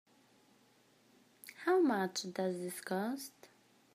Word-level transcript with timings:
How 1.63 1.79
much 1.79 2.23
does 2.33 2.57
this 2.57 2.81
cost? 2.81 3.33